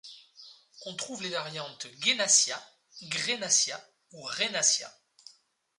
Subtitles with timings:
[0.87, 2.59] On trouve les variantes Ghenassia,
[3.03, 3.79] Ghrenassia
[4.13, 4.91] ou Renassia.